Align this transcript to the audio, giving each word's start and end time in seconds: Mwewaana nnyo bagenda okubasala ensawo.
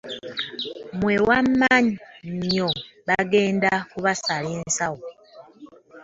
Mwewaana 0.99 1.69
nnyo 2.27 2.69
bagenda 3.07 3.69
okubasala 3.81 4.49
ensawo. 4.59 5.05